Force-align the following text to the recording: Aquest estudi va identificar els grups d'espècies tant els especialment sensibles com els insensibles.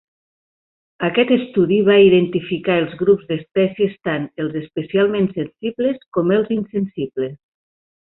Aquest 1.07 1.33
estudi 1.35 1.75
va 1.89 1.97
identificar 2.05 2.77
els 2.83 2.95
grups 3.01 3.27
d'espècies 3.31 3.93
tant 4.09 4.25
els 4.45 4.57
especialment 4.63 5.29
sensibles 5.39 6.01
com 6.19 6.35
els 6.39 6.51
insensibles. 6.61 7.35